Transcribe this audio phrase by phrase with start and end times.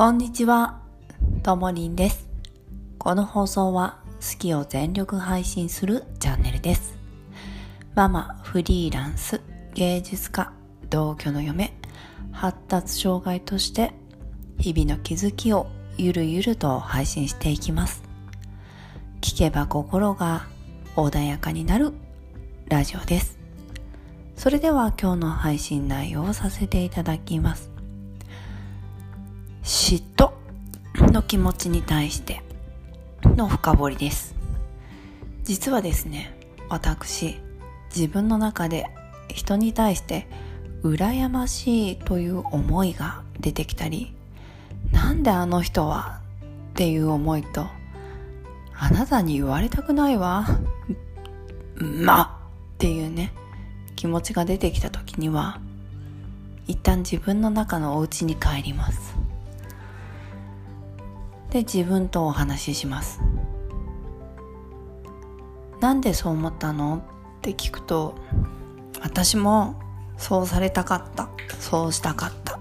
[0.00, 0.80] こんにちは、
[1.42, 2.26] ともりんです。
[2.96, 6.94] この放送は好きを全力配信するチャンネルです。
[7.94, 9.42] ママ、フリーランス、
[9.74, 10.54] 芸術家、
[10.88, 11.74] 同居の嫁、
[12.32, 13.92] 発達障害として
[14.58, 15.66] 日々の気づきを
[15.98, 18.02] ゆるゆると配信していきます。
[19.20, 20.46] 聞けば心が
[20.96, 21.92] 穏やかになる
[22.68, 23.38] ラジオです。
[24.34, 27.69] それでは今日の配信内容をさせていただきます。
[29.72, 30.32] 嫉妬
[31.12, 32.42] の気持ちに対して
[33.22, 34.34] の深掘りです。
[35.44, 36.36] 実はですね、
[36.68, 37.38] 私、
[37.94, 38.86] 自分の中で
[39.28, 40.26] 人に対して
[40.82, 44.12] 羨ましいという思いが出てきたり、
[44.90, 46.20] なんであの人は？
[46.72, 47.68] っていう思いと、
[48.74, 50.48] あなたに言われたくないわ？
[51.76, 52.40] ま
[52.74, 53.32] っていうね、
[53.94, 55.60] 気持ちが出てきた時には、
[56.66, 59.14] 一旦自分の中のお家に帰ります。
[61.50, 63.20] で自分とお話しします。
[65.80, 67.02] なんでそう思ったの？
[67.38, 68.14] って聞くと
[69.00, 69.80] 私も
[70.16, 71.28] そうされたかった。
[71.58, 72.58] そうしたかった。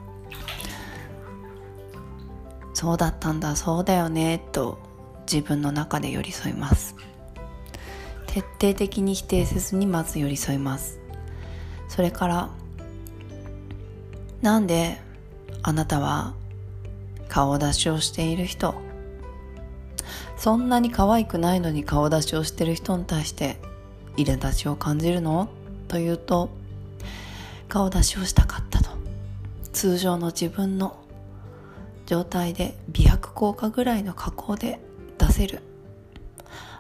[2.74, 3.56] そうだったんだ。
[3.56, 4.42] そうだよね。
[4.52, 4.80] と
[5.32, 6.96] 自分の中で寄り添います。
[8.28, 11.00] 徹底的に否定せずにまず寄り添います。
[11.88, 12.50] それから
[14.42, 15.02] なんで
[15.62, 16.34] あなたは
[17.30, 18.76] 顔出しをしている人。
[20.36, 23.58] そんなに可愛くないのに顔出しをしている人に対して
[24.18, 25.50] 苛立ちを感じるの？
[25.88, 26.50] というと
[27.68, 28.90] 顔出しをしたかったと。
[29.72, 30.98] 通常の自分の
[32.06, 34.80] 状態で美白効果ぐらいの加工で
[35.18, 35.62] 出せる。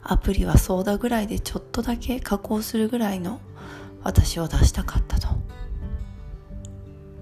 [0.01, 3.39] アプリはソーダぐらいでちょっとだけ加工するぐらいの
[4.01, 5.27] 私を出したかったと。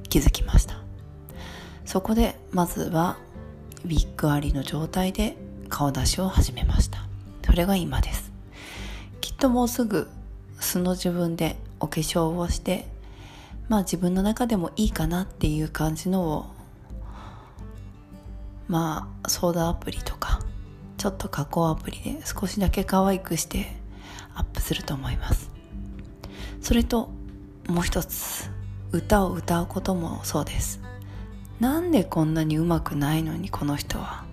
[0.08, 0.67] 気づきました。
[1.88, 3.18] そこでまずは
[3.86, 5.38] ウィッグありの状態で
[5.70, 7.00] 顔出しを始めました。
[7.46, 8.30] それが今です。
[9.22, 10.10] きっともうすぐ
[10.60, 12.88] 素の自分でお化粧をして
[13.70, 16.46] まあ自分の中でもいいかなっていう感じのを
[18.68, 20.42] まあソーダアプリとか
[20.98, 23.74] ちょっと加工アプリで少しだけ可愛くして
[24.36, 25.50] アップすると思います。
[26.62, 27.10] それと
[27.70, 28.52] もう一つ
[28.92, 30.86] 歌を歌うこともそうです。
[31.60, 34.24] なんでこんなにうまくないのにこの人は？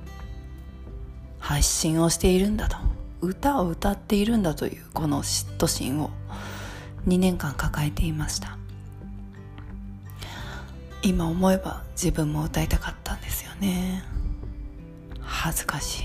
[1.39, 2.77] 発信をしているんだと。
[3.21, 6.11] 歌を歌っているんだというこの嫉妬心を。
[7.07, 8.57] 2年間抱えていました。
[11.03, 14.03] 今思えば自分も歌いたかったんですよね。
[15.21, 16.05] 恥ずかしい。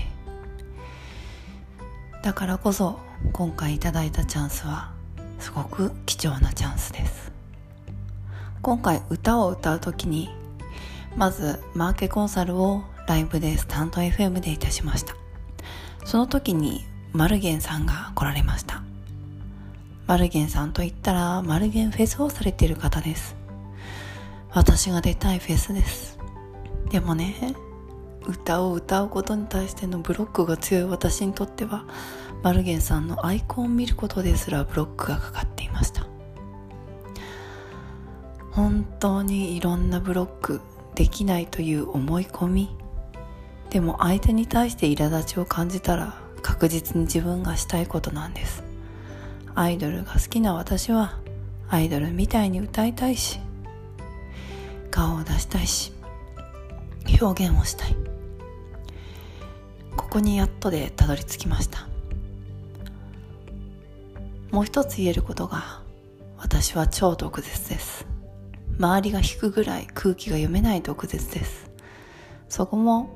[2.22, 2.98] だからこそ
[3.32, 4.92] 今回いただいたチャンスは
[5.38, 7.32] すごく貴重なチャンスです。
[8.60, 10.28] 今回歌を歌う時に
[11.16, 15.14] まずマーケコンサルをライブでスタンド FM でいたしました。
[16.04, 18.82] その時にマルゲンさんが来られました。
[20.06, 23.36] マルゲンさんといったらマルゲンフェスをされている方です。
[24.52, 26.18] 私が出たいフェスです。
[26.90, 27.54] でもね
[28.26, 31.84] 歌を歌うことに対してのブロックが強い私にとっては
[32.42, 36.06] マルゲンさんのアイコンを見ることですらブロックがかかっていました。
[38.52, 40.60] 本当にいろんなブロック
[41.00, 42.76] できないという思い込み。
[43.70, 48.62] でも相手に対して苛立ちを感じたら確実に自分がしたいことなんです。
[49.54, 51.18] アイドルが好きな私は
[51.70, 53.40] アイドルみたいに歌いたいし
[54.90, 55.94] 顔を出したいし
[57.18, 57.96] 表現をしたい。
[59.96, 61.88] ここにやっとでたどり着きました。
[64.50, 65.80] もう一つ言えることが
[66.36, 68.09] 私は超毒舌です。
[68.80, 71.70] 周りが引くぐらい空気が読めない毒舌です。
[72.48, 73.10] そこも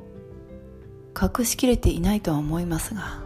[1.19, 3.23] 隠しきれていないとは思いますが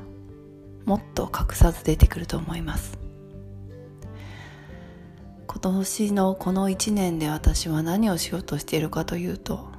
[0.85, 2.97] もっと隠さず出てくると思います。
[5.49, 9.71] 今年のこの1年で私は何をしようとしているかというと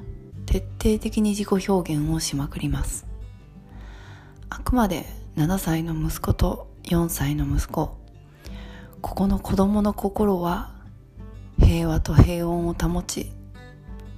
[0.46, 3.08] 徹底的に自己表現をしまくります。
[4.50, 5.06] あくまで
[5.38, 7.98] 7歳の息子と4歳の息子。
[9.02, 10.79] ここの子供の心は
[11.60, 13.32] 平和と平穏を保ち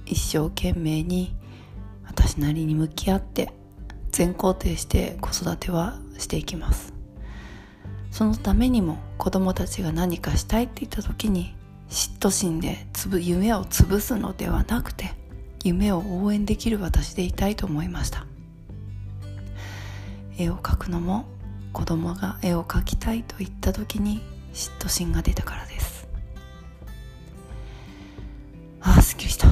[0.06, 1.36] 一生懸命に
[2.06, 3.52] 私なりに向き合って
[4.10, 6.92] 全肯定して子育てはしていきます。
[8.10, 11.54] そのためにも子供たちが何かしたいって言った時に
[11.88, 15.14] 嫉妬心でつぶ夢を潰すのではなくて
[15.64, 18.26] 夢を応援できる私でいたいと思いました。
[20.38, 21.26] 絵を描くのも
[21.72, 24.20] 子供が絵を描きたいと言った時に
[24.52, 25.71] 嫉妬心が出たからです。
[29.02, 29.48] すっきりした。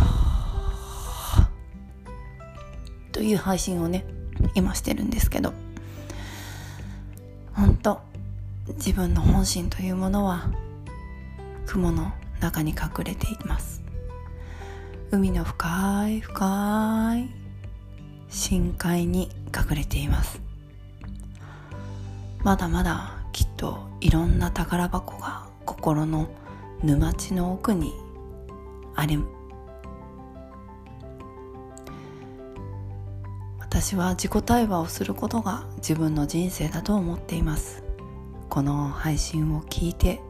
[3.13, 4.05] という配信をね
[4.55, 5.53] 今してるんですけど。
[7.53, 8.01] 本当
[8.77, 10.51] 自分の本心というものは
[11.67, 13.81] 雲の中に隠れています。
[15.13, 17.41] 海の深い深い
[18.29, 20.41] 深海に隠れています
[22.45, 26.29] まだまだきっといろんな宝箱が心の
[26.85, 27.93] 沼地の奥に
[28.95, 29.19] あり
[33.73, 37.85] 私は自己対話をすることが自分の人生だと思っています。
[38.49, 40.21] この配信を聞いて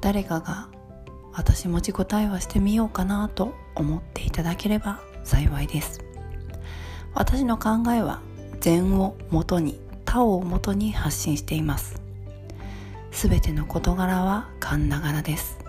[0.00, 0.68] 誰かが
[1.34, 6.00] 私も自己対話してみようかなと思っていただければ幸いです。
[7.12, 8.22] 私の考えは
[8.58, 12.00] 禅をもとに他をもとに発信しています。
[13.10, 15.61] すべての事柄は勘ながらです。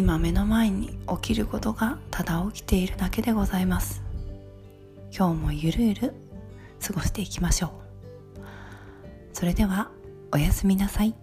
[0.00, 4.00] 今目の前に起きることがただ起きているだけでございます
[5.14, 6.14] 今日もゆるゆる
[6.82, 7.70] 過ごしていきましょう
[9.34, 9.90] それでは
[10.32, 11.14] おやすみなさい。